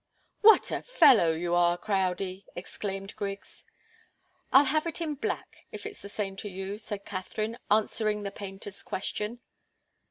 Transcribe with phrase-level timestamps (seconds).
[0.39, 3.63] "What a fellow you are, Crowdie!" exclaimed Griggs.
[4.51, 8.81] "I'll have it black, if it's the same to you," said Katharine, answering the painter's
[8.81, 9.41] question.